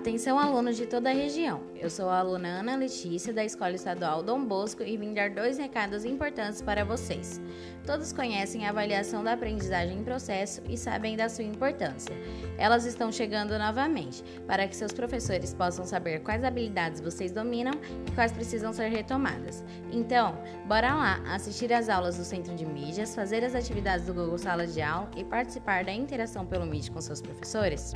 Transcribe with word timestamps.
Atenção 0.00 0.38
alunos 0.38 0.78
de 0.78 0.86
toda 0.86 1.10
a 1.10 1.12
região. 1.12 1.60
Eu 1.76 1.90
sou 1.90 2.08
a 2.08 2.20
aluna 2.20 2.48
Ana 2.48 2.74
Letícia 2.74 3.34
da 3.34 3.44
Escola 3.44 3.72
Estadual 3.72 4.22
Dom 4.22 4.42
Bosco 4.42 4.82
e 4.82 4.96
vim 4.96 5.12
dar 5.12 5.28
dois 5.28 5.58
recados 5.58 6.06
importantes 6.06 6.62
para 6.62 6.86
vocês. 6.86 7.38
Todos 7.84 8.10
conhecem 8.10 8.66
a 8.66 8.70
avaliação 8.70 9.22
da 9.22 9.34
aprendizagem 9.34 9.98
em 9.98 10.02
processo 10.02 10.62
e 10.66 10.78
sabem 10.78 11.18
da 11.18 11.28
sua 11.28 11.44
importância. 11.44 12.16
Elas 12.56 12.86
estão 12.86 13.12
chegando 13.12 13.58
novamente 13.58 14.24
para 14.46 14.66
que 14.66 14.74
seus 14.74 14.90
professores 14.90 15.52
possam 15.52 15.84
saber 15.84 16.20
quais 16.20 16.44
habilidades 16.44 17.02
vocês 17.02 17.30
dominam 17.30 17.74
e 18.06 18.10
quais 18.12 18.32
precisam 18.32 18.72
ser 18.72 18.88
retomadas. 18.88 19.62
Então, 19.92 20.34
bora 20.66 20.94
lá 20.94 21.20
assistir 21.26 21.70
às 21.74 21.90
aulas 21.90 22.16
do 22.16 22.24
Centro 22.24 22.54
de 22.54 22.64
Mídias, 22.64 23.14
fazer 23.14 23.44
as 23.44 23.54
atividades 23.54 24.06
do 24.06 24.14
Google 24.14 24.38
Sala 24.38 24.66
de 24.66 24.80
Aula 24.80 25.10
e 25.14 25.22
participar 25.22 25.84
da 25.84 25.92
interação 25.92 26.46
pelo 26.46 26.64
Meet 26.64 26.90
com 26.90 27.02
seus 27.02 27.20
professores? 27.20 27.92